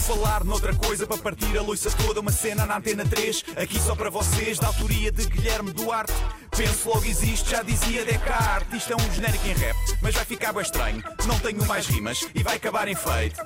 falar 0.00 0.44
noutra 0.44 0.74
coisa 0.74 1.06
para 1.06 1.18
partir 1.18 1.56
a 1.58 1.62
loiça 1.62 1.90
toda, 1.90 2.20
uma 2.20 2.32
cena 2.32 2.64
na 2.64 2.78
antena 2.78 3.04
3, 3.04 3.44
aqui 3.56 3.78
só 3.78 3.94
para 3.94 4.08
vocês, 4.08 4.58
da 4.58 4.68
autoria 4.68 5.12
de 5.12 5.26
Guilherme 5.26 5.72
Duarte. 5.72 6.12
Penso 6.56 6.88
logo 6.88 7.04
existe, 7.04 7.50
já 7.50 7.62
dizia 7.62 8.04
Descartes. 8.04 8.74
Isto 8.74 8.94
é 8.94 8.96
um 8.96 9.14
genérico 9.14 9.46
em 9.46 9.52
rap, 9.52 9.76
mas 10.02 10.14
vai 10.14 10.24
ficar 10.24 10.52
bem 10.52 10.62
estranho. 10.62 11.02
Não 11.26 11.38
tenho 11.38 11.64
mais 11.66 11.86
rimas 11.86 12.26
e 12.34 12.42
vai 12.42 12.56
acabar 12.56 12.88
em 12.88 12.94
feito. 12.94 13.40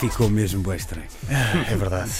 Ficou 0.00 0.28
mesmo 0.28 0.62
bem 0.62 0.76
estranho. 0.76 1.08
É 1.70 1.76
verdade. 1.76 2.10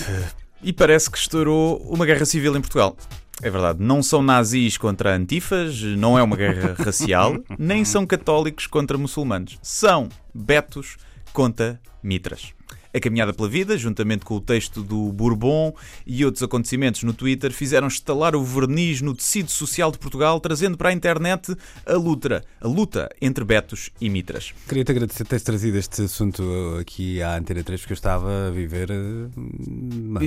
E 0.63 0.73
parece 0.73 1.11
que 1.11 1.19
estourou 1.19 1.79
uma 1.89 2.05
guerra 2.07 2.25
civil 2.25 2.55
em 2.57 2.61
Portugal. 2.61 2.97
É 3.43 3.51
verdade, 3.51 3.83
não 3.83 4.03
são 4.03 4.23
nazis 4.23 4.79
contra 4.79 5.17
antifas, 5.17 5.83
não 5.83 6.17
é 6.17 6.23
uma 6.23 6.37
guerra 6.37 6.77
racial, 6.79 7.37
nem 7.59 7.85
são 7.85 8.07
católicos 8.07 8.67
contra 8.67 8.97
muçulmanos. 8.97 9.59
São 9.61 10.09
betos 10.33 10.97
contra 11.35 11.81
mitras. 12.01 12.55
A 12.95 13.01
caminhada 13.01 13.33
pela 13.35 13.49
vida, 13.49 13.77
juntamente 13.77 14.25
com 14.25 14.37
o 14.37 14.41
texto 14.41 14.83
do 14.83 15.11
Bourbon 15.13 15.75
e 16.07 16.25
outros 16.25 16.43
acontecimentos 16.45 17.03
no 17.03 17.13
Twitter, 17.13 17.53
fizeram 17.53 17.89
estalar 17.89 18.37
o 18.37 18.45
verniz 18.45 19.01
no 19.01 19.15
tecido 19.15 19.51
social 19.51 19.91
de 19.91 19.99
Portugal, 19.99 20.39
trazendo 20.39 20.79
para 20.79 20.91
a 20.91 20.93
internet 20.93 21.57
a 21.85 21.95
luta, 21.95 22.45
a 22.61 22.69
luta 22.69 23.09
entre 23.21 23.45
betos 23.45 23.91
e 24.01 24.09
mitras. 24.09 24.53
Queria-te 24.69 24.93
agradecer 24.93 25.25
teres 25.25 25.43
trazido 25.43 25.77
este 25.77 26.03
assunto 26.03 26.43
aqui 26.81 27.21
à 27.21 27.37
Antena 27.37 27.65
3, 27.65 27.81
porque 27.81 27.93
eu 27.93 27.97
estava 27.97 28.47
a 28.49 28.51
viver 28.51 28.91
uh, 28.91 29.31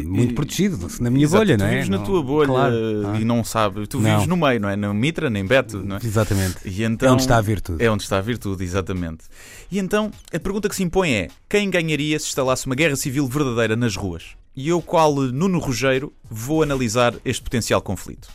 muito 0.07 0.33
protegido 0.33 0.87
na 0.99 1.09
minha 1.09 1.25
Exato, 1.25 1.45
bolha, 1.45 1.57
tu 1.57 1.61
não 1.61 1.67
é? 1.67 1.71
vives 1.71 1.89
na 1.89 1.97
Não- 1.97 2.03
tua 2.03 2.23
bolha 2.23 2.47
Claro. 2.47 3.15
e 3.19 3.25
não 3.25 3.43
sabes. 3.43 3.87
Tu 3.87 3.99
Não. 3.99 4.11
vives 4.11 4.27
no 4.27 4.35
meio, 4.37 4.59
não 4.59 4.69
é? 4.69 4.75
Nem 4.75 4.93
mitra, 4.93 5.29
nem 5.29 5.45
beto, 5.45 5.77
não 5.83 5.97
é? 5.97 5.99
Exatamente. 6.03 6.57
E 6.65 6.83
então, 6.83 7.09
É 7.09 7.11
onde 7.11 7.21
está 7.21 7.37
a 7.37 7.41
virtude. 7.41 7.83
É 7.83 7.89
onde 7.91 8.03
está 8.03 8.17
a 8.17 8.21
virtude, 8.21 8.63
exatamente. 8.63 9.23
E 9.71 9.79
então, 9.79 10.11
a 10.33 10.39
pergunta 10.39 10.67
que 10.69 10.75
se 10.75 10.83
impõe 10.83 11.11
é: 11.13 11.27
quem 11.49 11.69
ganharia 11.69 12.17
se 12.19 12.27
instalasse 12.27 12.56
uma 12.65 12.75
guerra 12.75 12.95
civil 12.95 13.27
verdadeira 13.27 13.75
nas 13.75 13.95
ruas? 13.95 14.35
E 14.55 14.69
eu, 14.69 14.81
qual 14.81 15.13
Nuno 15.13 15.59
Rugeiro, 15.59 16.11
vou 16.29 16.63
analisar 16.63 17.13
este 17.23 17.43
potencial 17.43 17.81
conflito. 17.81 18.27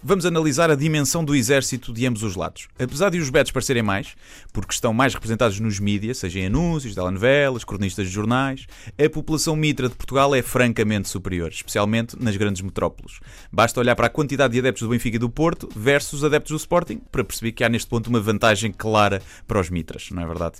Vamos 0.00 0.24
analisar 0.24 0.70
a 0.70 0.76
dimensão 0.76 1.24
do 1.24 1.34
exército 1.34 1.92
de 1.92 2.06
ambos 2.06 2.22
os 2.22 2.36
lados. 2.36 2.68
Apesar 2.78 3.10
de 3.10 3.18
os 3.18 3.30
betos 3.30 3.50
parecerem 3.50 3.82
mais, 3.82 4.14
porque 4.52 4.72
estão 4.72 4.94
mais 4.94 5.12
representados 5.12 5.58
nos 5.58 5.80
mídias, 5.80 6.18
seja 6.18 6.38
em 6.38 6.46
anúncios, 6.46 6.94
telenovelas, 6.94 7.64
cronistas 7.64 8.06
de 8.06 8.12
jornais, 8.12 8.64
a 8.96 9.10
população 9.10 9.56
mitra 9.56 9.88
de 9.88 9.96
Portugal 9.96 10.32
é 10.36 10.40
francamente 10.40 11.08
superior, 11.08 11.50
especialmente 11.50 12.16
nas 12.16 12.36
grandes 12.36 12.62
metrópoles. 12.62 13.18
Basta 13.50 13.80
olhar 13.80 13.96
para 13.96 14.06
a 14.06 14.10
quantidade 14.10 14.52
de 14.52 14.60
adeptos 14.60 14.82
do 14.82 14.88
Benfica 14.88 15.16
e 15.16 15.18
do 15.18 15.28
Porto 15.28 15.68
versus 15.74 16.22
adeptos 16.22 16.52
do 16.52 16.56
Sporting 16.56 17.00
para 17.10 17.24
perceber 17.24 17.50
que 17.50 17.64
há 17.64 17.68
neste 17.68 17.88
ponto 17.88 18.06
uma 18.06 18.20
vantagem 18.20 18.70
clara 18.70 19.20
para 19.48 19.60
os 19.60 19.68
mitras, 19.68 20.10
não 20.12 20.22
é 20.22 20.26
verdade? 20.26 20.58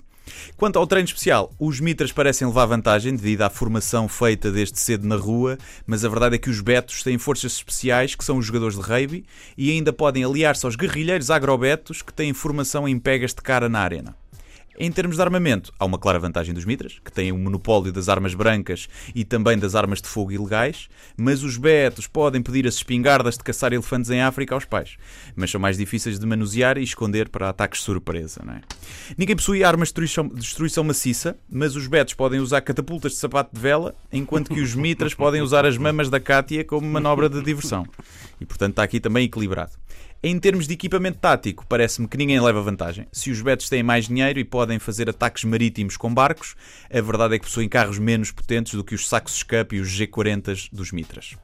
Quanto 0.56 0.78
ao 0.78 0.86
treino 0.86 1.06
especial, 1.06 1.52
os 1.58 1.80
mitras 1.80 2.12
parecem 2.12 2.46
levar 2.46 2.66
vantagem 2.66 3.14
devido 3.14 3.42
à 3.42 3.50
formação 3.50 4.08
feita 4.08 4.50
desde 4.50 4.78
cedo 4.78 5.06
na 5.06 5.16
rua, 5.16 5.58
mas 5.86 6.04
a 6.04 6.08
verdade 6.08 6.36
é 6.36 6.38
que 6.38 6.50
os 6.50 6.60
betos 6.60 7.02
têm 7.02 7.18
forças 7.18 7.52
especiais, 7.52 8.14
que 8.14 8.24
são 8.24 8.38
os 8.38 8.46
jogadores 8.46 8.76
de 8.76 8.82
rugby, 8.82 9.24
e 9.56 9.70
ainda 9.70 9.92
podem 9.92 10.24
aliar-se 10.24 10.64
aos 10.66 10.76
guerrilheiros 10.76 11.30
agrobetos, 11.30 12.02
que 12.02 12.12
têm 12.12 12.32
formação 12.32 12.88
em 12.88 12.98
pegas 12.98 13.34
de 13.34 13.42
cara 13.42 13.68
na 13.68 13.80
arena. 13.80 14.14
Em 14.80 14.92
termos 14.92 15.16
de 15.16 15.22
armamento, 15.22 15.72
há 15.76 15.84
uma 15.84 15.98
clara 15.98 16.20
vantagem 16.20 16.54
dos 16.54 16.64
mitras, 16.64 17.00
que 17.04 17.10
têm 17.10 17.32
o 17.32 17.36
monopólio 17.36 17.92
das 17.92 18.08
armas 18.08 18.32
brancas 18.32 18.88
e 19.12 19.24
também 19.24 19.58
das 19.58 19.74
armas 19.74 20.00
de 20.00 20.06
fogo 20.06 20.30
ilegais, 20.30 20.88
mas 21.16 21.42
os 21.42 21.56
betos 21.56 22.06
podem 22.06 22.40
pedir 22.40 22.64
as 22.64 22.76
espingardas 22.76 23.36
de 23.36 23.42
caçar 23.42 23.72
elefantes 23.72 24.08
em 24.08 24.20
África 24.20 24.54
aos 24.54 24.64
pais, 24.64 24.96
mas 25.34 25.50
são 25.50 25.60
mais 25.60 25.76
difíceis 25.76 26.16
de 26.16 26.24
manusear 26.24 26.78
e 26.78 26.84
esconder 26.84 27.28
para 27.28 27.48
ataques 27.48 27.80
surpresa. 27.80 28.40
Não 28.46 28.52
é? 28.54 28.60
Ninguém 29.16 29.34
possui 29.34 29.64
armas 29.64 29.88
de 29.88 29.94
destruição, 29.94 30.28
de 30.28 30.40
destruição 30.42 30.84
maciça, 30.84 31.36
mas 31.50 31.74
os 31.74 31.88
betos 31.88 32.14
podem 32.14 32.38
usar 32.38 32.60
catapultas 32.60 33.10
de 33.10 33.18
sapato 33.18 33.56
de 33.56 33.60
vela, 33.60 33.96
enquanto 34.12 34.54
que 34.54 34.60
os 34.60 34.76
mitras 34.76 35.12
podem 35.12 35.42
usar 35.42 35.66
as 35.66 35.76
mamas 35.76 36.08
da 36.08 36.20
Cátia 36.20 36.64
como 36.64 36.86
manobra 36.86 37.28
de 37.28 37.42
diversão. 37.42 37.84
E 38.40 38.46
portanto 38.46 38.70
está 38.70 38.84
aqui 38.84 39.00
também 39.00 39.24
equilibrado. 39.24 39.72
Em 40.20 40.36
termos 40.36 40.66
de 40.66 40.74
equipamento 40.74 41.20
tático, 41.20 41.64
parece-me 41.68 42.08
que 42.08 42.16
ninguém 42.16 42.40
leva 42.40 42.60
vantagem. 42.60 43.06
Se 43.12 43.30
os 43.30 43.40
betos 43.40 43.68
têm 43.68 43.84
mais 43.84 44.08
dinheiro 44.08 44.40
e 44.40 44.44
podem 44.44 44.80
fazer 44.80 45.08
ataques 45.08 45.44
marítimos 45.44 45.96
com 45.96 46.12
barcos, 46.12 46.56
a 46.92 47.00
verdade 47.00 47.36
é 47.36 47.38
que 47.38 47.44
possuem 47.44 47.68
carros 47.68 48.00
menos 48.00 48.32
potentes 48.32 48.74
do 48.74 48.82
que 48.82 48.96
os 48.96 49.08
sacos 49.08 49.46
e 49.72 49.78
os 49.78 49.88
G40s 49.88 50.70
dos 50.72 50.90
Mitras. 50.90 51.36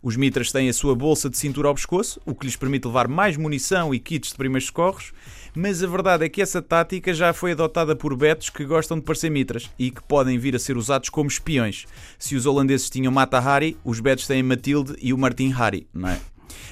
Os 0.00 0.16
Mitras 0.16 0.52
têm 0.52 0.68
a 0.68 0.72
sua 0.72 0.94
bolsa 0.94 1.28
de 1.28 1.36
cintura 1.36 1.68
ao 1.68 1.74
pescoço, 1.74 2.20
o 2.24 2.32
que 2.32 2.46
lhes 2.46 2.54
permite 2.54 2.86
levar 2.86 3.08
mais 3.08 3.36
munição 3.36 3.92
e 3.92 3.98
kits 3.98 4.30
de 4.30 4.36
primeiros 4.36 4.68
socorros, 4.68 5.12
mas 5.54 5.82
a 5.82 5.86
verdade 5.88 6.24
é 6.24 6.28
que 6.28 6.40
essa 6.40 6.62
tática 6.62 7.12
já 7.12 7.32
foi 7.32 7.52
adotada 7.52 7.96
por 7.96 8.16
betos 8.16 8.48
que 8.48 8.64
gostam 8.64 8.98
de 8.98 9.04
parecer 9.04 9.30
mitras 9.30 9.68
e 9.76 9.90
que 9.90 10.02
podem 10.02 10.38
vir 10.38 10.54
a 10.54 10.58
ser 10.58 10.76
usados 10.76 11.08
como 11.08 11.28
espiões. 11.28 11.86
Se 12.16 12.36
os 12.36 12.46
holandeses 12.46 12.88
tinham 12.88 13.12
Mata 13.12 13.38
Hari, 13.38 13.76
os 13.84 13.98
betos 13.98 14.28
têm 14.28 14.42
Matilde 14.42 14.94
e 15.00 15.12
o 15.12 15.18
Martin 15.18 15.52
Hari, 15.52 15.88
não 15.92 16.08
é? 16.08 16.20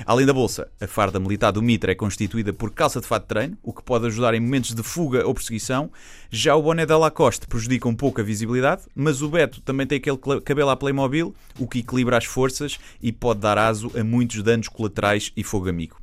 Além 0.04 0.26
da 0.26 0.32
bolsa, 0.32 0.68
a 0.80 0.86
farda 0.86 1.18
militar 1.18 1.50
do 1.50 1.62
Mitra 1.62 1.92
é 1.92 1.94
constituída 1.94 2.52
por 2.52 2.70
calça 2.70 3.00
de 3.00 3.06
fato 3.06 3.22
de 3.22 3.28
treino, 3.28 3.58
o 3.62 3.72
que 3.72 3.82
pode 3.82 4.06
ajudar 4.06 4.34
em 4.34 4.40
momentos 4.40 4.74
de 4.74 4.82
fuga 4.82 5.26
ou 5.26 5.34
perseguição. 5.34 5.90
Já 6.30 6.54
o 6.54 6.62
boné 6.62 6.86
da 6.86 6.98
Lacoste 6.98 7.46
prejudica 7.46 7.88
um 7.88 7.94
pouco 7.94 8.20
a 8.20 8.24
visibilidade, 8.24 8.82
mas 8.94 9.22
o 9.22 9.28
Beto 9.28 9.60
também 9.60 9.86
tem 9.86 9.98
aquele 9.98 10.18
cabelo 10.44 10.70
à 10.70 10.76
Playmobil, 10.76 11.34
o 11.58 11.66
que 11.66 11.80
equilibra 11.80 12.18
as 12.18 12.24
forças 12.24 12.78
e 13.02 13.12
pode 13.12 13.40
dar 13.40 13.58
aso 13.58 13.90
a 13.98 14.04
muitos 14.04 14.42
danos 14.42 14.68
colaterais 14.68 15.32
e 15.36 15.42
fogo 15.42 15.68
amigo. 15.68 15.96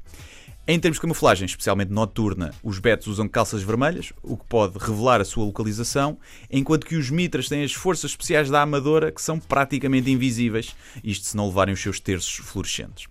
Em 0.67 0.79
termos 0.79 0.97
de 0.97 1.01
camuflagem, 1.01 1.45
especialmente 1.45 1.91
noturna, 1.91 2.51
os 2.63 2.79
betos 2.79 3.05
usam 3.05 3.29
calças 3.29 3.61
vermelhas, 3.61 4.11
o 4.23 4.35
que 4.35 4.45
pode 4.45 4.79
revelar 4.79 5.21
a 5.21 5.25
sua 5.25 5.45
localização, 5.45 6.17
enquanto 6.49 6.87
que 6.87 6.95
os 6.95 7.11
mitras 7.11 7.47
têm 7.47 7.63
as 7.63 7.71
forças 7.71 8.09
especiais 8.09 8.49
da 8.49 8.63
Amadora, 8.63 9.11
que 9.11 9.21
são 9.21 9.37
praticamente 9.37 10.09
invisíveis, 10.09 10.75
isto 11.03 11.27
se 11.27 11.37
não 11.37 11.49
levarem 11.49 11.75
os 11.75 11.79
seus 11.79 11.99
terços 11.99 12.37
fluorescentes. 12.37 13.05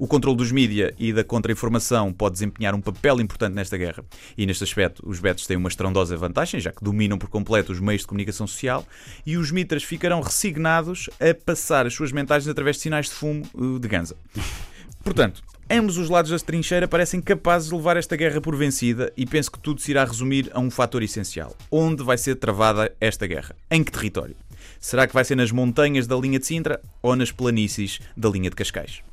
O 0.00 0.06
controle 0.06 0.38
dos 0.38 0.50
mídia 0.50 0.94
e 0.98 1.12
da 1.12 1.22
contra-informação 1.22 2.10
pode 2.10 2.32
desempenhar 2.32 2.74
um 2.74 2.80
papel 2.80 3.20
importante 3.20 3.52
nesta 3.52 3.76
guerra. 3.76 4.02
E 4.34 4.46
neste 4.46 4.64
aspecto, 4.64 5.06
os 5.06 5.20
betos 5.20 5.46
têm 5.46 5.58
uma 5.58 5.68
estrondosa 5.68 6.16
vantagem, 6.16 6.58
já 6.58 6.72
que 6.72 6.82
dominam 6.82 7.18
por 7.18 7.28
completo 7.28 7.70
os 7.70 7.80
meios 7.80 8.00
de 8.00 8.06
comunicação 8.06 8.46
social, 8.46 8.82
e 9.26 9.36
os 9.36 9.50
mitras 9.50 9.82
ficarão 9.82 10.22
resignados 10.22 11.10
a 11.20 11.34
passar 11.34 11.86
as 11.86 11.92
suas 11.92 12.12
mensagens 12.12 12.48
através 12.48 12.76
de 12.76 12.82
sinais 12.82 13.10
de 13.10 13.12
fumo 13.12 13.42
eh, 13.54 13.78
de 13.78 13.88
ganza. 13.88 14.16
Portanto, 15.04 15.42
ambos 15.68 15.98
os 15.98 16.08
lados 16.08 16.30
da 16.30 16.38
trincheira 16.38 16.88
parecem 16.88 17.20
capazes 17.20 17.68
de 17.68 17.74
levar 17.74 17.98
esta 17.98 18.16
guerra 18.16 18.40
por 18.40 18.56
vencida 18.56 19.12
e 19.18 19.26
penso 19.26 19.52
que 19.52 19.58
tudo 19.58 19.82
se 19.82 19.90
irá 19.90 20.02
resumir 20.02 20.50
a 20.54 20.60
um 20.60 20.70
fator 20.70 21.02
essencial. 21.02 21.54
Onde 21.70 22.02
vai 22.02 22.16
ser 22.16 22.36
travada 22.36 22.90
esta 22.98 23.26
guerra? 23.26 23.54
Em 23.70 23.84
que 23.84 23.92
território? 23.92 24.34
Será 24.80 25.06
que 25.06 25.12
vai 25.12 25.26
ser 25.26 25.36
nas 25.36 25.52
montanhas 25.52 26.06
da 26.06 26.16
linha 26.16 26.38
de 26.38 26.46
Sintra 26.46 26.80
ou 27.02 27.14
nas 27.14 27.30
planícies 27.30 28.00
da 28.16 28.30
linha 28.30 28.48
de 28.48 28.56
Cascais? 28.56 29.02